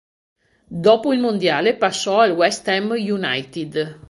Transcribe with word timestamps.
Dopo 0.67 1.13
il 1.13 1.19
Mondiale 1.19 1.75
passò 1.75 2.21
al 2.21 2.31
West 2.31 2.67
Ham 2.69 2.89
United. 2.89 3.99